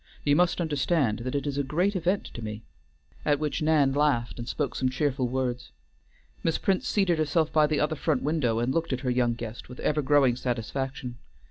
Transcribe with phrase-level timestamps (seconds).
[0.23, 2.63] You must understand that it is a great event to me;"
[3.23, 5.71] at which Nan laughed and spoke some cheerful words.
[6.43, 9.69] Miss Prince seated herself by the other front window, and looked at her young guest
[9.69, 11.19] with ever growing satisfaction.